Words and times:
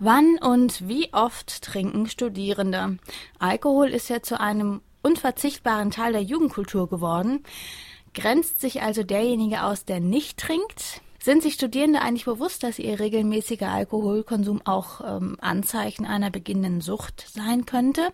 Wann 0.00 0.38
und 0.38 0.86
wie 0.86 1.12
oft 1.12 1.62
trinken 1.62 2.08
Studierende? 2.08 2.98
Alkohol 3.40 3.88
ist 3.88 4.08
ja 4.08 4.22
zu 4.22 4.38
einem 4.38 4.80
unverzichtbaren 5.02 5.90
Teil 5.90 6.12
der 6.12 6.22
Jugendkultur 6.22 6.88
geworden. 6.88 7.42
Grenzt 8.14 8.60
sich 8.60 8.80
also 8.82 9.02
derjenige 9.02 9.64
aus, 9.64 9.84
der 9.84 9.98
nicht 9.98 10.38
trinkt? 10.38 11.02
Sind 11.20 11.42
sich 11.42 11.54
Studierende 11.54 12.00
eigentlich 12.00 12.26
bewusst, 12.26 12.62
dass 12.62 12.78
ihr 12.78 13.00
regelmäßiger 13.00 13.68
Alkoholkonsum 13.68 14.62
auch 14.64 15.00
ähm, 15.04 15.36
Anzeichen 15.40 16.06
einer 16.06 16.30
beginnenden 16.30 16.80
Sucht 16.80 17.26
sein 17.34 17.66
könnte? 17.66 18.12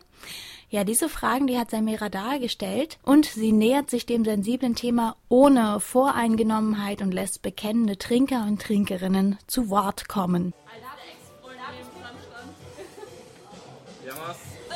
Ja, 0.71 0.85
diese 0.85 1.11
Fragen, 1.11 1.46
die 1.46 1.59
hat 1.59 1.71
Samira 1.71 2.09
dargestellt 2.09 2.98
und 3.03 3.27
sie 3.27 3.53
nähert 3.53 3.91
sich 3.91 4.07
dem 4.07 4.25
sensiblen 4.25 4.75
Thema 4.75 5.16
ohne 5.29 5.80
Voreingenommenheit 5.80 7.03
und 7.03 7.12
lässt 7.12 7.43
bekennende 7.43 7.98
Trinker 7.98 8.46
und 8.48 8.62
Trinkerinnen 8.62 9.39
zu 9.46 9.69
Wort 9.69 10.09
kommen. 10.09 10.55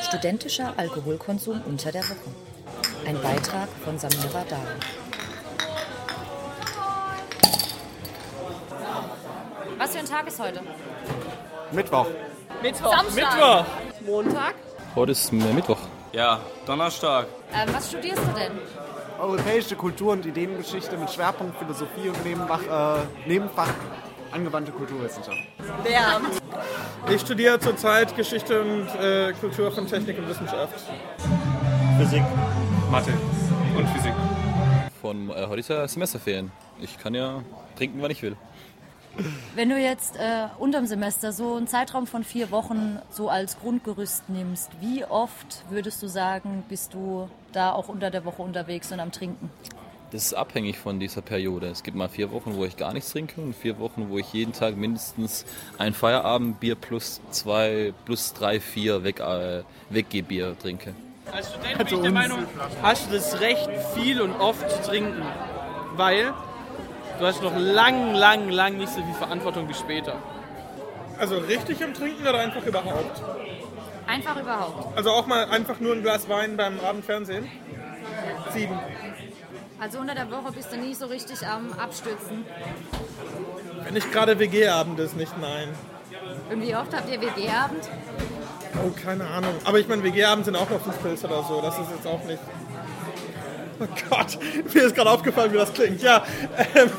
Studentischer 0.01 0.73
Alkoholkonsum 0.77 1.61
unter 1.67 1.93
der 1.93 2.03
Woche. 2.03 2.31
Ein 3.07 3.21
Beitrag 3.21 3.69
von 3.85 3.99
Samira 3.99 4.45
Dahl. 4.49 4.77
Was 9.79 9.93
für 9.93 9.99
ein 9.99 10.07
Tag 10.07 10.27
ist 10.29 10.41
heute? 10.41 10.61
Mittwoch. 11.73 12.07
Mittwoch. 12.63 12.91
Samstag. 12.91 13.35
Mittwoch. 13.35 13.65
Montag. 14.07 14.55
Heute 14.95 15.13
ist 15.13 15.33
Mittwoch. 15.33 15.79
Ja, 16.13 16.41
Donnerstag. 16.67 17.27
Ähm, 17.53 17.69
was 17.73 17.89
studierst 17.89 18.23
du 18.23 18.33
denn? 18.39 18.53
Europäische 19.21 19.77
Kultur- 19.77 20.13
und 20.13 20.25
Ideengeschichte 20.25 20.97
mit 20.97 21.11
Schwerpunkt 21.11 21.59
Philosophie 21.59 22.09
und 22.09 22.25
Nebenfach, 22.25 23.01
äh, 23.01 23.29
Nebenfach 23.29 23.69
angewandte 24.33 24.73
Kulturwissenschaft. 24.73 25.39
Lehramt. 25.85 26.38
Ich 27.11 27.23
studiere 27.23 27.59
zurzeit 27.59 28.15
Geschichte 28.17 28.61
und 28.61 28.87
äh, 29.01 29.33
Kultur 29.41 29.73
von 29.73 29.87
Technik 29.87 30.19
und 30.19 30.29
Wissenschaft. 30.29 30.75
Physik. 31.99 32.23
Mathe 32.91 33.13
und 33.77 33.89
Physik. 33.89 34.13
Von 35.01 35.31
äh, 35.31 35.47
heute 35.47 35.61
ist 35.61 35.71
ja 35.71 35.89
Semesterferien. 35.89 36.51
Ich 36.81 36.99
kann 36.99 37.15
ja 37.15 37.43
trinken, 37.77 38.03
wann 38.03 38.11
ich 38.11 38.23
will. 38.23 38.37
Wenn 39.55 39.71
du 39.71 39.79
jetzt 39.79 40.17
äh, 40.17 40.49
unterm 40.59 40.87
Semester 40.87 41.33
so 41.33 41.57
einen 41.57 41.67
Zeitraum 41.67 42.07
von 42.07 42.25
vier 42.25 42.51
Wochen 42.51 42.99
so 43.11 43.31
als 43.31 43.59
Grundgerüst 43.59 44.29
nimmst, 44.29 44.71
wie 44.81 45.05
oft 45.05 45.65
würdest 45.71 46.03
du 46.03 46.09
sagen, 46.09 46.63
bist 46.69 46.93
du 46.93 47.29
da 47.53 47.73
auch 47.73 47.89
unter 47.89 48.11
der 48.11 48.25
Woche 48.27 48.43
unterwegs 48.43 48.93
und 48.93 49.01
am 49.01 49.13
Trinken? 49.13 49.51
Das 50.11 50.25
ist 50.25 50.35
abhängig 50.35 50.79
von 50.79 50.99
dieser 50.99 51.21
Periode. 51.21 51.67
Es 51.67 51.83
gibt 51.83 51.97
mal 51.97 52.09
vier 52.09 52.31
Wochen, 52.31 52.55
wo 52.57 52.65
ich 52.65 52.79
gar 52.79 52.95
nichts 52.95 53.13
trinke 53.13 53.41
und 53.43 53.55
vier 53.55 53.79
Wochen, 53.79 54.09
wo 54.09 54.19
ich 54.19 54.33
jeden 54.33 54.55
Tag 54.55 54.77
mindestens 54.77 55.45
ein 55.77 55.93
Feierabendbier 55.93 56.77
plus 56.77 57.21
zwei, 57.31 57.93
plus 58.07 58.33
drei, 58.33 58.59
vier 58.59 59.05
Weg, 59.05 59.21
äh, 59.21 59.65
Weggehbier 59.91 60.57
trinke. 60.59 60.95
Als 61.31 61.51
Student 61.51 61.77
bin 61.79 61.87
ich 61.89 62.01
der 62.01 62.11
Meinung, 62.11 62.39
hast 62.83 63.11
du 63.11 63.15
das 63.15 63.39
Recht, 63.41 63.69
viel 63.95 64.23
und 64.23 64.33
oft 64.41 64.71
zu 64.71 64.83
trinken. 64.83 65.23
Weil 65.97 66.33
du 67.19 67.27
hast 67.27 67.43
noch 67.43 67.55
lang, 67.55 68.15
lang, 68.15 68.49
lang 68.49 68.79
nicht 68.79 68.89
so 68.89 69.03
viel 69.03 69.15
Verantwortung 69.15 69.69
wie 69.69 69.75
später. 69.75 70.15
Also 71.19 71.37
richtig 71.37 71.83
im 71.83 71.93
Trinken 71.93 72.23
oder 72.23 72.39
einfach 72.39 72.65
überhaupt? 72.65 73.23
Einfach 74.07 74.41
überhaupt. 74.41 74.97
Also 74.97 75.11
auch 75.11 75.27
mal 75.27 75.45
einfach 75.51 75.81
nur 75.81 75.93
ein 75.95 76.03
Glas 76.03 76.31
Wein 76.31 76.57
beim 76.57 76.81
Abendfernsehen? 76.81 77.47
Sieben. 78.55 78.79
Also 79.81 80.01
unter 80.01 80.15
der 80.15 80.31
Woche 80.31 80.53
bist 80.53 80.73
du 80.73 80.77
nie 80.77 80.95
so 80.95 81.07
richtig 81.07 81.47
am 81.47 81.73
Abstürzen. 81.73 82.45
Wenn 83.85 83.95
nicht 83.95 84.11
gerade 84.13 84.39
WG-Abend 84.39 84.99
ist, 84.99 85.17
nicht 85.17 85.39
nein. 85.39 85.69
Und 86.51 86.63
wie 86.63 86.75
oft 86.75 86.93
habt 86.95 87.09
ihr 87.09 87.21
WG-Abend? 87.21 87.89
Oh, 88.85 88.91
keine 88.91 89.27
Ahnung. 89.27 89.55
Aber 89.65 89.79
ich 89.79 89.87
meine, 89.87 90.03
WG-Abend 90.03 90.47
sind 90.47 90.57
auch 90.57 90.69
noch 90.69 90.81
fünf 90.81 91.01
Pilze 91.01 91.27
oder 91.27 91.45
so. 91.45 91.61
Das 91.61 91.79
ist 91.79 91.91
jetzt 91.95 92.07
auch 92.07 92.23
nicht... 92.25 92.41
Oh 93.81 93.87
Gott, 94.11 94.39
mir 94.75 94.83
ist 94.83 94.97
gerade 94.97 95.11
aufgefallen, 95.11 95.53
wie 95.53 95.59
das 95.59 95.73
klingt. 95.73 96.03
Ja, 96.03 96.25
ähm, 96.75 96.91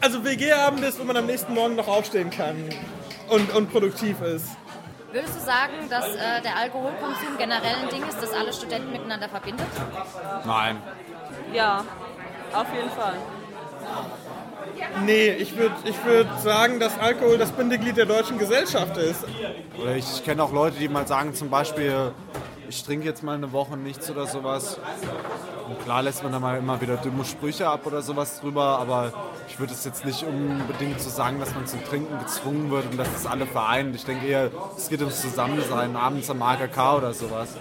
also 0.00 0.24
WG-Abend 0.24 0.84
ist, 0.84 0.98
wenn 0.98 1.06
man 1.06 1.16
am 1.16 1.26
nächsten 1.26 1.54
Morgen 1.54 1.76
noch 1.76 1.86
aufstehen 1.86 2.30
kann 2.30 2.56
und, 3.28 3.54
und 3.54 3.70
produktiv 3.70 4.20
ist. 4.22 4.46
Würdest 5.10 5.36
du 5.36 5.40
sagen, 5.40 5.72
dass 5.88 6.06
äh, 6.06 6.42
der 6.42 6.56
Alkoholkonsum 6.56 7.38
generell 7.38 7.76
ein 7.82 7.88
Ding 7.88 8.06
ist, 8.06 8.20
das 8.20 8.32
alle 8.32 8.52
Studenten 8.52 8.92
miteinander 8.92 9.28
verbindet? 9.28 9.66
Nein. 10.44 10.82
Ja, 11.52 11.84
auf 12.52 12.66
jeden 12.74 12.90
Fall. 12.90 13.14
Nee, 15.04 15.30
ich 15.30 15.56
würde 15.56 15.74
ich 15.84 16.04
würd 16.04 16.26
sagen, 16.40 16.78
dass 16.78 16.98
Alkohol 16.98 17.38
das 17.38 17.52
Bindeglied 17.52 17.96
der 17.96 18.04
deutschen 18.04 18.38
Gesellschaft 18.38 18.96
ist. 18.98 19.24
Oder 19.80 19.96
ich, 19.96 20.04
ich 20.12 20.24
kenne 20.24 20.42
auch 20.42 20.52
Leute, 20.52 20.78
die 20.78 20.88
mal 20.88 21.06
sagen, 21.06 21.34
zum 21.34 21.48
Beispiel, 21.48 22.12
ich 22.68 22.84
trinke 22.84 23.06
jetzt 23.06 23.22
mal 23.22 23.34
eine 23.34 23.52
Woche 23.52 23.76
nichts 23.76 24.10
oder 24.10 24.26
sowas. 24.26 24.78
Und 25.68 25.80
klar 25.84 26.02
lässt 26.02 26.22
man 26.22 26.32
da 26.32 26.38
mal 26.38 26.58
immer 26.58 26.80
wieder 26.80 26.96
dumme 26.96 27.24
Sprüche 27.24 27.68
ab 27.68 27.86
oder 27.86 28.02
sowas 28.02 28.40
drüber, 28.40 28.78
aber 28.78 29.12
ich 29.48 29.58
würde 29.58 29.72
es 29.72 29.84
jetzt 29.84 30.04
nicht 30.04 30.22
unbedingt 30.24 31.00
so 31.00 31.10
sagen, 31.10 31.40
dass 31.40 31.54
man 31.54 31.66
zum 31.66 31.84
Trinken 31.84 32.18
gezwungen 32.18 32.70
wird 32.70 32.86
und 32.90 32.98
dass 32.98 33.12
das 33.12 33.26
alle 33.26 33.46
vereint. 33.46 33.94
Ich 33.94 34.04
denke 34.04 34.26
eher, 34.26 34.50
es 34.76 34.88
geht 34.88 35.00
ums 35.00 35.20
Zusammensein, 35.20 35.96
abends 35.96 36.30
am 36.30 36.42
AKK 36.42 36.96
oder 36.96 37.14
sowas. 37.14 37.56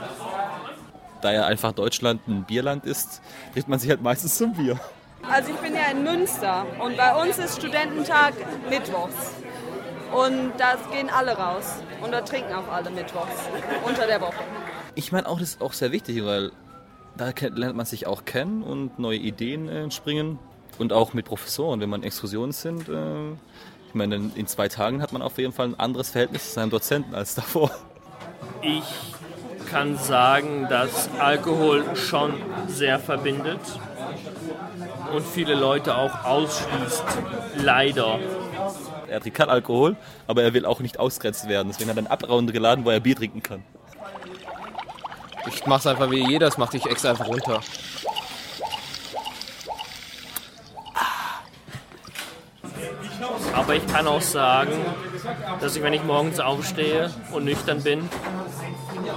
Da 1.22 1.32
ja 1.32 1.46
einfach 1.46 1.72
Deutschland 1.72 2.28
ein 2.28 2.44
Bierland 2.44 2.86
ist, 2.86 3.22
trifft 3.54 3.68
man 3.68 3.80
sich 3.80 3.90
halt 3.90 4.02
meistens 4.02 4.38
zum 4.38 4.54
Bier. 4.54 4.80
Also 5.30 5.52
ich 5.52 5.58
bin 5.58 5.74
ja 5.74 5.92
in 5.92 6.04
Münster 6.04 6.66
und 6.80 6.96
bei 6.96 7.22
uns 7.22 7.38
ist 7.38 7.58
Studententag 7.58 8.34
mittwochs. 8.70 9.34
Und 10.14 10.54
da 10.58 10.76
gehen 10.90 11.10
alle 11.10 11.38
raus 11.38 11.82
und 12.02 12.12
da 12.12 12.22
trinken 12.22 12.54
auch 12.54 12.72
alle 12.72 12.90
mittwochs 12.90 13.50
unter 13.86 14.08
der 14.08 14.22
Woche. 14.22 14.44
Ich 14.98 15.12
meine 15.12 15.28
auch, 15.28 15.38
das 15.40 15.50
ist 15.50 15.62
auch 15.62 15.74
sehr 15.74 15.92
wichtig, 15.92 16.26
weil 16.26 16.52
da 17.16 17.32
lernt 17.54 17.76
man 17.76 17.86
sich 17.86 18.08
auch 18.08 18.26
kennen 18.26 18.64
und 18.64 18.98
neue 18.98 19.18
Ideen 19.20 19.70
äh, 19.70 19.84
entspringen. 19.84 20.40
Und 20.80 20.92
auch 20.92 21.14
mit 21.14 21.26
Professoren, 21.26 21.80
wenn 21.82 21.90
man 21.90 22.02
in 22.02 22.08
Exkursionen 22.08 22.52
sind. 22.52 22.90
Äh, 22.90 23.32
ich 23.88 23.94
meine, 23.94 24.16
in- 24.16 24.32
in 24.36 24.48
zwei 24.48 24.68
Tagen 24.68 25.02
hat 25.02 25.14
man 25.14 25.22
auf 25.22 25.38
jeden 25.38 25.54
Fall 25.54 25.68
ein 25.68 25.80
anderes 25.80 26.10
Verhältnis 26.10 26.46
zu 26.50 26.54
seinem 26.56 26.72
Dozenten 26.72 27.14
als 27.16 27.36
davor. 27.36 27.70
Ich 28.64 28.84
kann 29.72 29.98
sagen, 29.98 30.68
dass 30.70 31.10
Alkohol 31.20 31.84
schon 31.96 32.34
sehr 32.68 33.00
verbindet 33.00 33.60
und 35.14 35.24
viele 35.26 35.54
Leute 35.54 35.96
auch 35.96 36.24
ausschließt. 36.26 37.04
Leider. 37.58 38.20
Er 39.08 39.20
trinkt 39.22 39.38
kein 39.38 39.50
Alkohol, 39.50 39.96
aber 40.28 40.42
er 40.44 40.54
will 40.54 40.66
auch 40.66 40.80
nicht 40.80 41.00
ausgrenzt 41.00 41.48
werden. 41.48 41.70
Deswegen 41.70 41.90
hat 41.90 41.98
er 41.98 42.00
einen 42.00 42.08
Abraum 42.08 42.48
geladen, 42.48 42.84
wo 42.84 42.90
er 42.90 43.00
Bier 43.00 43.16
trinken 43.16 43.42
kann. 43.44 43.64
Ich 45.48 45.66
mach's 45.66 45.88
einfach 45.88 46.10
wie 46.12 46.28
jeder, 46.28 46.48
das 46.48 46.58
macht 46.58 46.74
dich 46.74 46.86
extra 46.86 47.12
einfach 47.12 47.28
runter. 47.28 47.62
Aber 53.54 53.76
ich 53.76 53.88
kann 53.88 54.08
auch 54.08 54.22
sagen, 54.22 54.72
dass 55.60 55.76
ich, 55.76 55.84
wenn 55.84 55.94
ich 55.94 56.04
morgens 56.04 56.40
aufstehe 56.40 57.12
und 57.32 57.46
nüchtern 57.46 57.82
bin, 57.82 58.10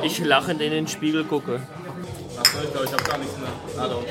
ich 0.03 0.19
lachend 0.19 0.61
in 0.61 0.71
den 0.71 0.89
Spiegel 0.89 1.25
gucke. 1.25 1.61
Achso, 2.39 2.59
ich 2.65 2.71
glaube, 2.71 2.87
ich 2.87 2.93
habe 2.93 3.05
gar 3.05 3.19
nichts 3.19 3.37
mehr. 3.37 3.49
Hallo. 3.79 4.05